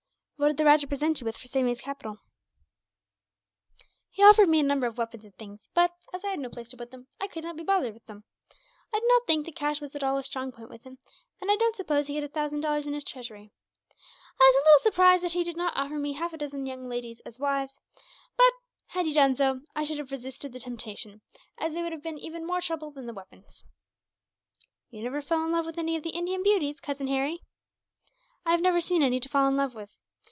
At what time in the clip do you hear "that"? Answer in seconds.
9.45-9.55, 15.23-15.33